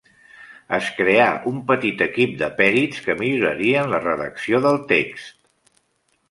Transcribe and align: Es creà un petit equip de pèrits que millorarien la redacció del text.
Es 0.77 0.85
creà 1.01 1.27
un 1.51 1.59
petit 1.67 2.01
equip 2.05 2.33
de 2.39 2.49
pèrits 2.61 3.03
que 3.09 3.17
millorarien 3.21 3.93
la 3.93 4.01
redacció 4.07 4.63
del 4.65 4.81
text. 4.95 5.33